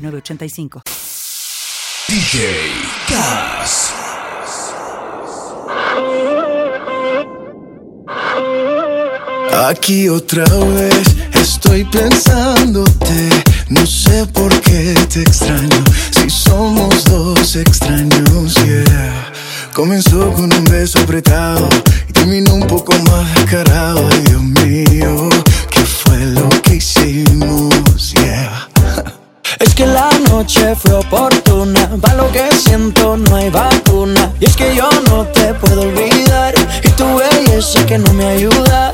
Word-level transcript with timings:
985. 0.00 0.82
DJ 2.08 2.72
Gas. 3.08 3.92
Aquí 9.68 10.08
otra 10.08 10.44
vez 10.44 11.16
estoy 11.34 11.84
pensándote. 11.84 13.28
No 13.68 13.84
sé 13.86 14.26
por 14.32 14.58
qué 14.62 14.94
te 15.12 15.22
extraño. 15.22 15.84
Si 16.10 16.30
somos 16.30 17.04
dos 17.04 17.56
extraños, 17.56 18.54
yeah. 18.64 19.32
Comenzó 19.74 20.32
con 20.32 20.52
un 20.52 20.64
beso 20.64 20.98
apretado 21.00 21.68
y 22.08 22.12
terminó 22.12 22.54
un 22.54 22.66
poco 22.66 22.92
más 23.10 23.34
descarado. 23.34 24.08
Ay, 24.10 24.20
Dios 24.22 24.42
mío, 24.42 25.28
¿qué 25.70 25.80
fue 25.80 26.18
lo 26.26 26.48
que 26.62 26.76
hicimos? 26.76 27.29
Es 29.60 29.74
que 29.74 29.86
la 29.86 30.10
noche 30.30 30.74
fue 30.74 30.94
oportuna, 30.94 31.90
para 32.00 32.14
lo 32.14 32.32
que 32.32 32.48
siento 32.52 33.18
no 33.18 33.36
hay 33.36 33.50
vacuna. 33.50 34.32
Y 34.40 34.46
es 34.46 34.56
que 34.56 34.74
yo 34.74 34.88
no 35.08 35.26
te 35.26 35.52
puedo 35.52 35.82
olvidar, 35.82 36.54
y 36.82 36.88
tu 36.92 37.04
belleza 37.16 37.84
que 37.84 37.98
no 37.98 38.10
me 38.14 38.26
ayuda. 38.26 38.92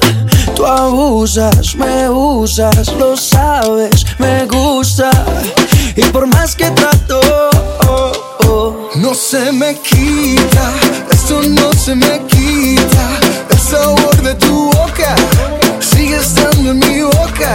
Tú 0.57 0.67
abusas, 0.67 1.77
me 1.77 2.11
usas, 2.11 2.93
lo 2.95 3.17
sabes, 3.17 4.05
me 4.19 4.45
gusta. 4.47 5.11
Y 5.95 6.03
por 6.07 6.27
más 6.27 6.57
que 6.57 6.69
trato, 6.73 7.21
oh, 7.87 8.13
oh, 8.49 8.91
No 8.97 9.15
se 9.15 9.53
me 9.53 9.79
quita, 9.79 10.73
esto 11.13 11.43
no 11.43 11.73
se 11.75 11.95
me 11.95 12.23
quita. 12.27 13.09
El 13.51 13.59
sabor 13.61 14.17
de 14.21 14.35
tu 14.35 14.67
boca 14.73 15.15
sigue 15.79 16.17
estando 16.17 16.73
en 16.73 16.79
mi 16.81 17.03
boca. 17.03 17.55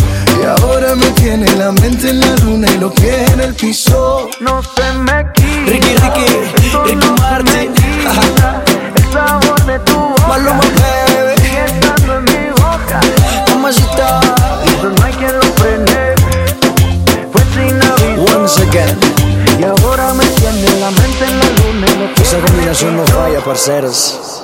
Y 0.41 0.43
ahora 0.43 0.95
me 0.95 1.05
tiene 1.11 1.45
la 1.55 1.71
mente 1.71 2.09
en 2.09 2.19
la 2.19 2.35
luna 2.37 2.67
y 2.71 2.77
los 2.79 2.91
pies 2.93 3.29
en 3.31 3.41
el 3.41 3.53
piso. 3.53 4.27
No 4.39 4.61
se 4.63 4.93
me 4.93 5.25
quita. 5.33 5.71
Ricky, 5.71 5.95
Ricky, 5.95 6.25
Ricky 6.85 7.11
Martin. 7.21 7.73
El 8.95 9.13
sabor 9.13 9.65
de 9.65 9.79
tu 9.79 9.93
boca 9.93 10.27
Maluma, 10.27 10.57
baby. 10.57 11.41
sigue 11.43 11.65
estando 11.65 12.17
en 12.17 12.23
mi 12.23 12.49
boca. 12.49 12.99
Mamacita. 13.49 14.19
Eso 14.65 14.89
no 14.89 15.05
hay 15.05 15.13
quien 15.13 15.33
lo 15.35 15.45
frene. 15.59 16.15
Fue 17.31 17.41
sin 17.53 17.83
aviso. 17.83 18.37
Once 18.39 18.61
again. 18.63 18.97
Y 19.59 19.63
ahora 19.63 20.13
me 20.15 20.25
tiene 20.25 20.79
la 20.79 20.89
mente 20.89 21.23
en 21.23 21.39
la 21.39 21.45
luna 21.45 21.85
y 21.87 21.99
los 21.99 22.11
pies 22.15 22.33
Esa 22.33 22.39
combinación 22.39 22.97
no 22.97 23.05
falla, 23.05 23.39
parceros. 23.41 24.40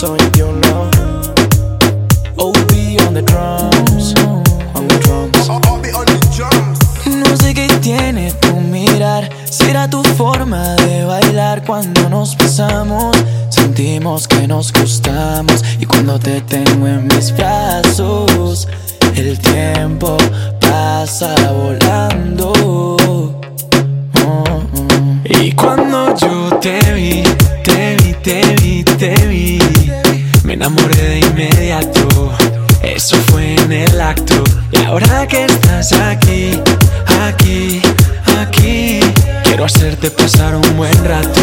Piso 0.00 0.16
21 0.16 0.62
OB 2.38 2.72
on 3.06 3.12
the 3.12 3.22
drums 3.22 4.14
On 4.74 4.88
the 4.88 4.98
drums. 5.04 5.46
No 7.04 7.36
sé 7.36 7.52
qué 7.52 7.68
tiene 7.82 8.32
tu 8.40 8.56
mirar. 8.56 9.28
Será 9.44 9.90
tu 9.90 10.02
forma 10.16 10.74
de 10.76 11.04
bailar 11.04 11.66
Cuando 11.66 12.08
nos 12.08 12.34
besamos. 12.34 13.14
Sentimos 13.50 14.26
que 14.26 14.48
nos 14.48 14.72
gustamos 14.72 15.62
Y 15.78 15.84
cuando 15.84 16.18
te 16.18 16.40
tengo 16.40 16.86
en 16.86 17.06
mis 17.06 17.36
brazos 17.36 18.19
Hacerte 40.00 40.22
pasar 40.22 40.56
un 40.56 40.76
buen 40.78 41.04
rato 41.04 41.39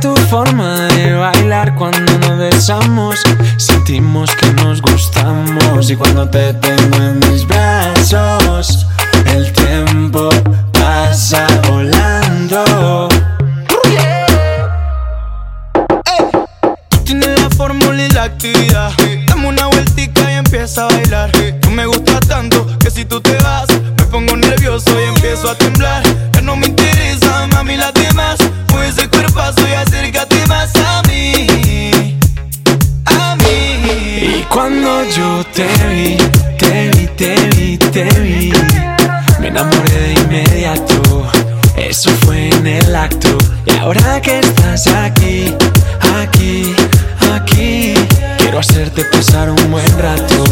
tu 0.00 0.14
forma 0.28 0.88
de 0.88 1.12
bailar 1.14 1.74
cuando 1.74 2.18
nos 2.18 2.38
besamos. 2.38 3.22
Sentimos 3.56 4.30
que 4.36 4.52
nos 4.54 4.80
gustamos 4.80 5.90
y 5.90 5.96
cuando 5.96 6.28
te 6.28 6.54
tengo 6.54 6.96
en 6.96 7.29
enamoré 39.50 40.00
de 40.00 40.12
inmediato. 40.20 41.26
Eso 41.76 42.10
fue 42.24 42.50
en 42.50 42.66
el 42.66 42.94
acto. 42.94 43.36
Y 43.66 43.76
ahora 43.76 44.20
que 44.20 44.38
estás 44.38 44.86
aquí, 44.86 45.52
aquí, 46.22 46.74
aquí, 47.32 47.94
quiero 48.38 48.60
hacerte 48.60 49.04
pasar 49.04 49.50
un 49.50 49.70
buen 49.70 49.98
rato. 49.98 50.44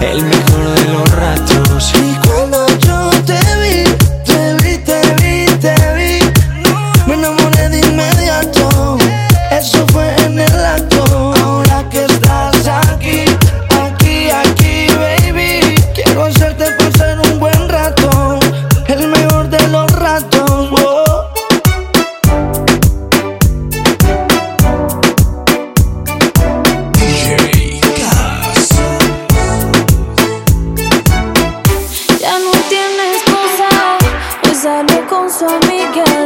El 0.00 0.22
mejor 0.22 0.64
de 0.74 0.84
los 0.92 1.10
ratos. 1.12 1.92
Y 1.94 2.14
cuando 2.26 2.66
yo 2.78 3.10
te 3.24 3.38
vi, 3.60 3.63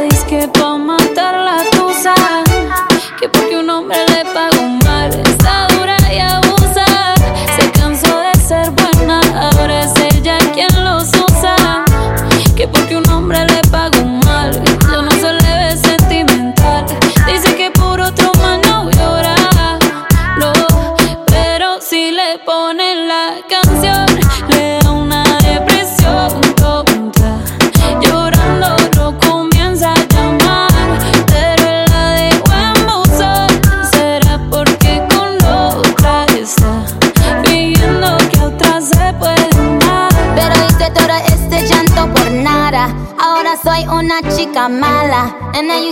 dice 0.09 0.25
que 0.27 0.47
pa' 0.47 0.77
matar 0.77 1.35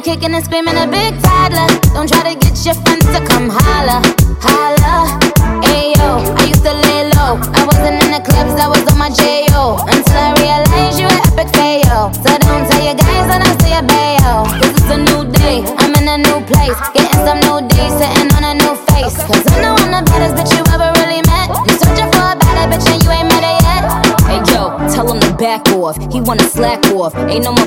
kicking 0.07 0.33
and 0.33 0.45
screaming 0.45 0.77
a 0.79 0.87
big 0.87 1.11
toddler. 1.19 1.67
Don't 1.91 2.07
try 2.07 2.23
to 2.31 2.39
get 2.39 2.55
your 2.63 2.75
friends 2.79 3.03
to 3.11 3.19
come 3.27 3.51
holla. 3.51 3.99
Holla. 4.39 5.19
Ayo, 5.67 6.23
I 6.39 6.43
used 6.47 6.63
to 6.63 6.71
lay 6.87 7.11
low. 7.11 7.35
I 7.51 7.67
wasn't 7.67 7.99
in 7.99 8.15
the 8.15 8.23
clubs, 8.23 8.55
I 8.55 8.71
was 8.71 8.87
on 8.87 8.97
my 8.97 9.11
J.O. 9.11 9.83
Until 9.83 10.15
I 10.15 10.31
realized 10.39 10.95
you 10.95 11.11
were 11.11 11.23
epic 11.27 11.51
fail. 11.59 12.07
So 12.23 12.31
don't 12.39 12.63
tell 12.71 12.83
your 12.87 12.95
guys 12.95 13.25
when 13.27 13.43
I 13.43 13.51
say 13.59 13.75
a 13.75 13.83
bayo. 13.83 14.47
This 14.63 14.79
is 14.79 14.87
a 14.95 14.99
new 15.11 15.27
day, 15.27 15.67
I'm 15.75 15.91
in 15.99 16.07
a 16.07 16.17
new 16.23 16.39
place. 16.47 16.79
Getting 16.95 17.21
some 17.27 17.43
new 17.43 17.59
days, 17.67 17.91
sitting 17.99 18.31
on 18.31 18.47
a 18.47 18.53
new 18.63 18.79
face. 18.87 19.19
Cause 19.27 19.43
I 19.51 19.59
know 19.59 19.75
I'm 19.75 19.91
the 19.91 20.07
baddest 20.07 20.39
bitch 20.39 20.55
you 20.55 20.63
ever 20.71 20.87
really 21.03 21.19
met. 21.27 21.51
You 21.67 21.75
searching 21.83 22.07
for 22.15 22.31
a 22.31 22.35
better 22.39 22.63
bitch 22.71 22.87
and 22.87 23.03
you 23.03 23.11
ain't 23.11 23.27
met 23.27 23.43
her 23.43 23.57
yet. 23.59 23.83
Hey 24.23 24.39
yo, 24.55 24.71
tell 24.87 25.11
him 25.11 25.19
to 25.19 25.35
back 25.35 25.67
off. 25.75 25.99
He 26.15 26.23
wanna 26.23 26.47
slack 26.47 26.79
off. 26.95 27.11
Ain't 27.27 27.43
no 27.43 27.51
more 27.51 27.66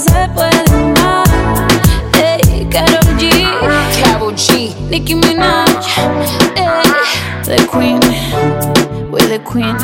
se 0.00 0.28
puede 0.34 0.62
amar. 0.72 1.26
Ey, 2.22 2.66
Karol 2.70 3.16
G, 3.16 3.30
G, 4.36 4.74
Nicki 4.90 5.14
Minaj, 5.14 5.86
ey, 6.56 6.82
the 7.44 7.66
Queen, 7.66 8.00
we're 9.10 9.26
the 9.26 9.38
Queen. 9.40 9.76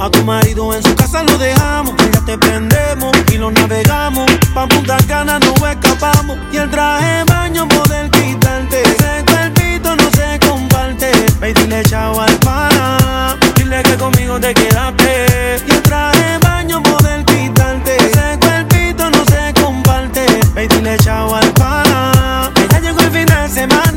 A 0.00 0.10
tu 0.10 0.24
marido 0.24 0.74
en 0.74 0.82
su 0.82 0.94
casa 0.96 1.22
lo 1.22 1.38
dejamos. 1.38 1.94
Ya 2.12 2.20
te 2.24 2.36
prendemos 2.36 3.12
y 3.32 3.36
lo 3.38 3.52
navegamos. 3.52 4.28
Pa' 4.52 4.66
Punta 4.66 4.96
Cana 5.06 5.38
no 5.38 5.54
escapamos. 5.66 6.36
Y 6.52 6.56
el 6.56 6.68
traje 6.70 7.22
baño 7.24 7.68
poder 7.68 8.10
quitarte. 8.10 8.82
Ese 8.82 9.24
cuerpito 9.24 9.94
no 9.94 10.10
se 10.10 10.40
comparte. 10.40 11.12
Ve 11.40 11.54
dile 11.54 11.82
chao 11.84 12.20
al 12.20 12.36
pana. 12.40 13.36
Dile 13.54 13.82
que 13.84 13.96
conmigo 13.96 14.40
te 14.40 14.52
quedaste. 14.54 15.62
Y 15.68 15.70
el 15.70 15.82
traje 15.82 16.38
baño 16.38 16.82
poder 16.82 17.24
quitarte. 17.24 17.96
Ese 17.96 18.38
cuerpito 18.40 19.08
no 19.08 19.24
se 19.26 19.54
comparte. 19.62 20.26
Ve 20.54 20.66
dile 20.66 20.96
chao 20.98 21.32
al 21.32 21.50
pana. 21.52 22.50
Ya 22.72 22.80
llegó 22.80 23.00
el 23.00 23.10
fin 23.12 23.26
de 23.26 23.48
semana. 23.48 23.93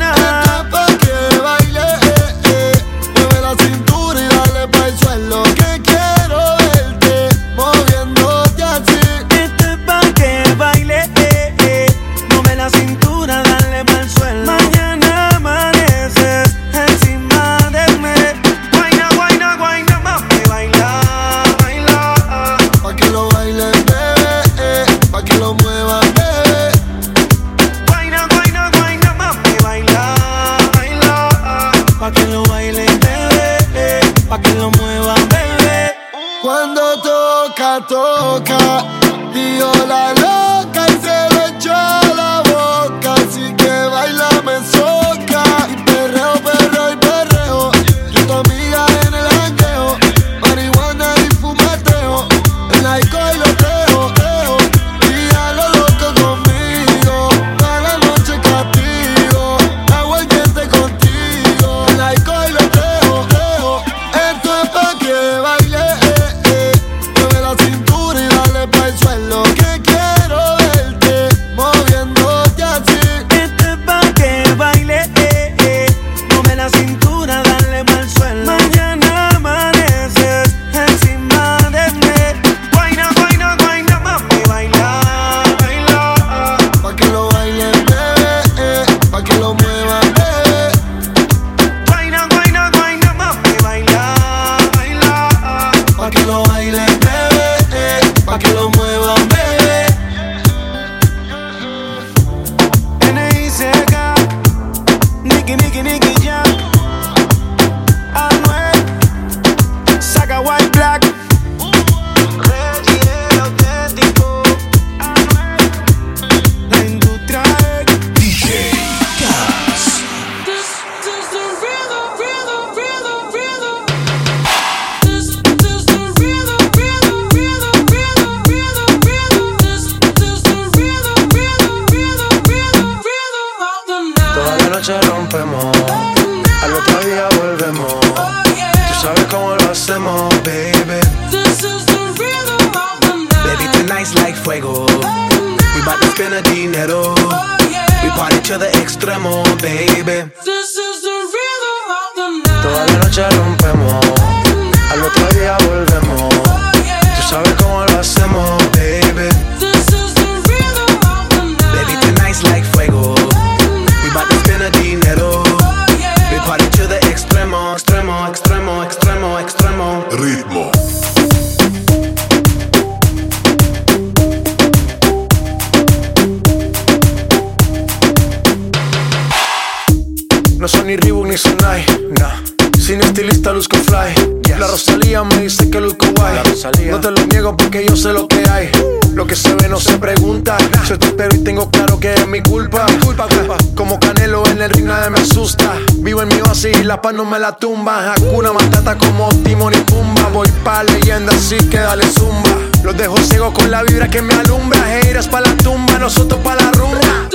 que 187.70 187.86
yo 187.86 187.96
sé 187.96 188.14
lo 188.14 188.28
que 188.28 188.44
hay. 188.50 188.70
Lo 189.14 189.26
que 189.26 189.36
se 189.36 189.54
ve 189.56 189.68
no 189.68 189.80
se 189.80 189.98
pregunta. 189.98 190.58
Yo 190.88 190.98
te 190.98 191.08
espero 191.08 191.36
y 191.36 191.40
tengo 191.40 191.70
claro 191.70 192.00
que 192.00 192.14
es 192.14 192.28
mi 192.28 192.42
culpa. 192.42 192.86
Culpa, 193.04 193.28
culpa. 193.28 193.58
Como 193.76 194.00
Canelo 194.00 194.46
en 194.48 194.62
el 194.62 194.70
ring 194.70 194.86
nadie 194.86 195.10
me 195.10 195.20
asusta. 195.20 195.74
Vivo 195.96 196.22
en 196.22 196.30
mi 196.30 196.40
oasis 196.42 196.78
y 196.80 196.84
la 196.84 197.02
paz 197.02 197.14
no 197.14 197.26
me 197.26 197.40
la 197.40 197.58
tumba. 197.58 198.14
Hakuna 198.14 198.54
Matata 198.54 198.98
como 198.98 199.30
Timon 199.44 199.74
y 199.74 199.78
Pumba. 199.78 200.30
Voy 200.34 200.48
pa 200.64 200.84
leyenda 200.84 201.34
así 201.34 201.58
que 201.70 201.80
dale 201.80 202.06
zumba. 202.08 202.52
Los 202.84 202.96
dejo 202.96 203.18
ciego 203.18 203.54
con 203.54 203.70
la 203.72 203.84
vibra 203.84 204.08
que 204.10 204.22
me 204.22 204.34
alumbra. 204.34 205.00
Heiras 205.00 205.28
pa 205.28 205.42
la 205.42 205.56
tumba, 205.58 205.98
nosotros 206.00 206.40
pa 206.44 206.56
la 206.56 206.72
rumba. 206.72 207.28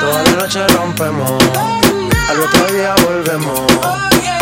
Toda 0.00 0.22
la 0.24 0.30
noche 0.32 0.66
rompemos, 0.68 1.30
al 2.28 2.40
otro 2.40 2.66
día 2.72 2.94
volvemos 3.06 4.41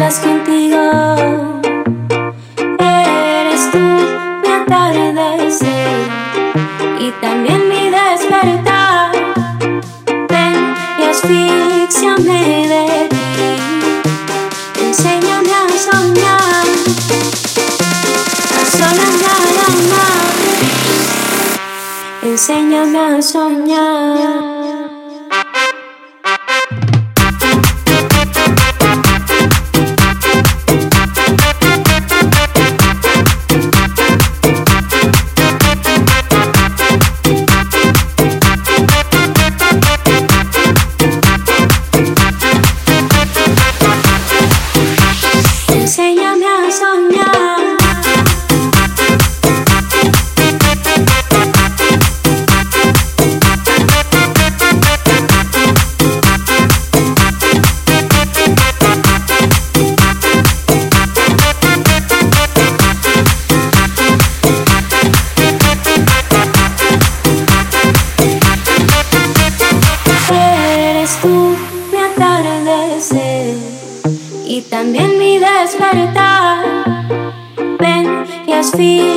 las 0.00 0.18
que 0.18 0.39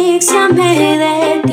Dixie 0.04 0.50
me 0.50 0.70
de 1.02 1.42
ti. 1.48 1.53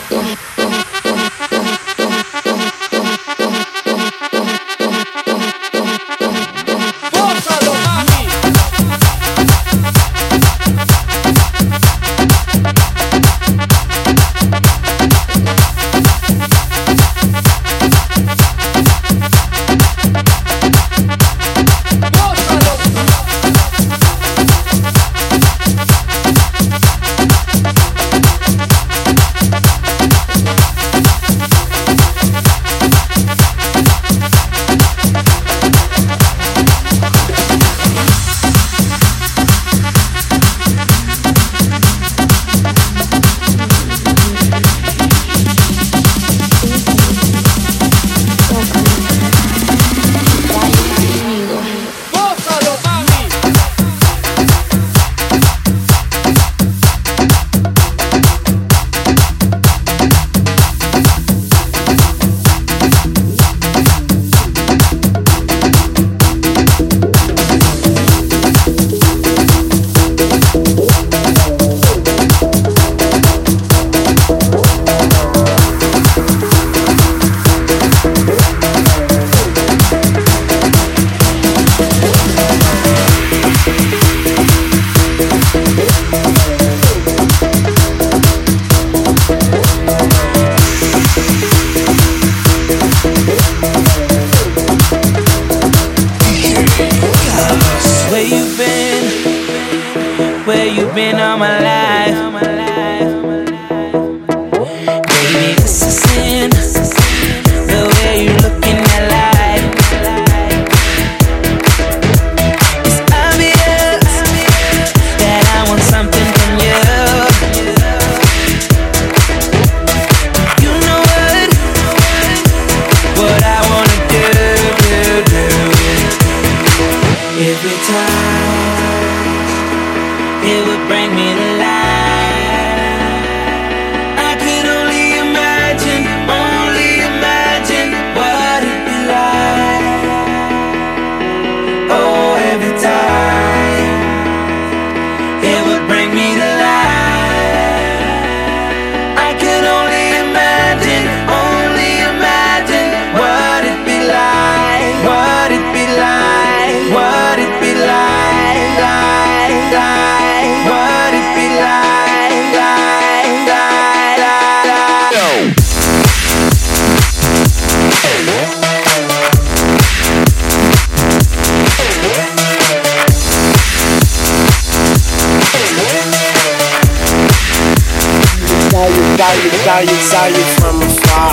Saw 179.71 179.79
you, 179.79 179.99
saw 180.11 180.25
you, 180.27 180.43
from 180.59 180.83
afar. 180.83 181.31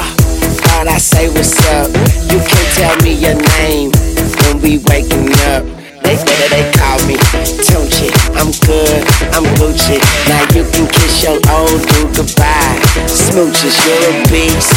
Thought 0.62 0.86
I 0.86 0.98
say 0.98 1.26
what's 1.26 1.58
up. 1.74 1.90
You 2.30 2.38
can't 2.38 2.70
tell 2.78 2.94
me 3.02 3.18
your 3.18 3.34
name 3.58 3.90
when 4.38 4.62
we 4.62 4.78
waking 4.86 5.34
up. 5.50 5.66
They 6.06 6.14
they, 6.14 6.46
they 6.46 6.64
call 6.78 7.02
me 7.10 7.18
Tunchi. 7.66 8.06
I'm 8.38 8.54
good, 8.62 9.02
I'm 9.34 9.42
Gucci. 9.58 9.98
Now 10.30 10.46
you 10.54 10.62
can 10.70 10.86
kiss 10.86 11.26
your 11.26 11.42
old 11.50 11.82
dude 11.90 12.14
goodbye. 12.14 12.78
Smooches, 13.10 13.74
you're 13.82 14.06
a 14.06 14.14
beast. 14.30 14.70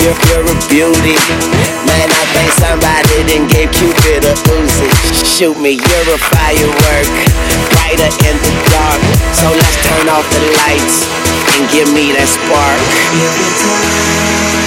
You're, 0.00 0.16
you're 0.32 0.48
a 0.48 0.56
beauty. 0.72 1.20
Man, 1.84 2.08
I 2.08 2.24
think 2.32 2.48
somebody 2.56 3.28
done 3.28 3.44
gave 3.52 3.76
Cupid 3.76 4.24
a 4.24 4.32
Uzi. 4.56 4.88
Shoot 5.20 5.60
me, 5.60 5.76
you're 5.76 6.08
a 6.08 6.18
firework. 6.32 7.12
Brighter 7.76 8.12
in 8.24 8.36
the 8.40 8.52
dark. 8.72 9.00
So 9.36 9.52
let's 9.52 9.76
turn 9.84 10.08
off 10.08 10.24
the 10.32 10.40
lights 10.64 11.35
and 11.56 11.70
give 11.70 11.88
me 11.94 12.12
that 12.12 12.28
spark. 12.28 14.65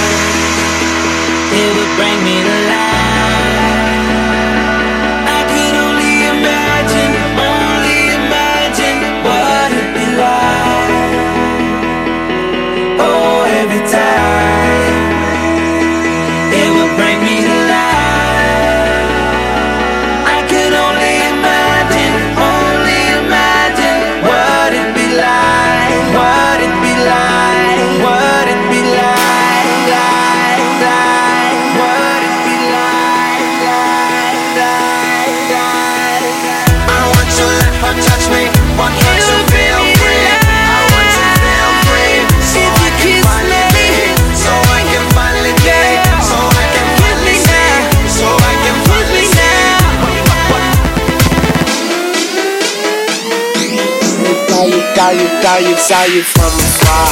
Saw 55.10 55.16
you, 55.16 55.26
thought 55.42 55.62
you, 55.66 55.76
saw 55.76 56.04
you, 56.04 56.22
from 56.22 56.54
afar. 56.54 57.10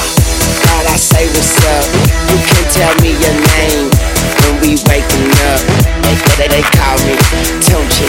Thought 0.63 0.87
I 0.87 0.95
say 0.95 1.27
what's 1.35 1.59
up. 1.67 1.83
You 2.31 2.39
can't 2.47 2.71
tell 2.71 2.95
me 3.03 3.11
your 3.19 3.35
name 3.59 3.91
when 4.39 4.55
we 4.63 4.79
waking 4.87 5.35
up. 5.51 5.59
They, 6.07 6.15
they, 6.39 6.47
they 6.47 6.63
call 6.79 6.95
me 7.03 7.19
Tunchi. 7.59 8.07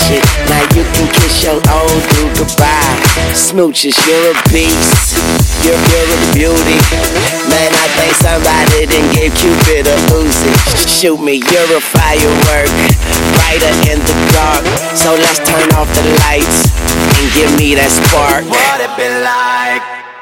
touch 0.00 0.10
it. 0.10 0.24
Now 0.48 0.62
you 0.76 0.84
can 0.92 1.08
kiss 1.14 1.44
your 1.44 1.54
old 1.54 2.02
dude 2.10 2.36
goodbye. 2.38 2.96
Smooches, 3.32 3.96
you're 4.06 4.32
a 4.32 4.42
beast. 4.50 5.39
You're, 5.64 5.76
you're 5.92 6.08
a 6.08 6.18
beauty. 6.32 6.78
Man, 7.50 7.70
I 7.76 7.86
think 8.00 8.12
somebody 8.16 8.86
didn't 8.86 9.12
give 9.12 9.32
Cupid 9.36 9.86
a 9.86 9.96
Uzi. 10.16 10.50
Shoot 10.88 11.20
me, 11.20 11.42
you're 11.42 11.70
a 11.76 11.80
firework. 11.80 12.72
Brighter 13.36 13.74
in 13.92 14.00
the 14.00 14.16
dark. 14.32 14.64
So 14.96 15.12
let's 15.14 15.38
turn 15.44 15.68
off 15.76 15.88
the 15.92 16.04
lights 16.24 16.72
and 17.16 17.26
give 17.34 17.50
me 17.58 17.74
that 17.74 17.92
spark. 17.92 18.44
What 18.48 18.80
it 18.80 18.92
be 18.96 19.08
like 19.20 20.19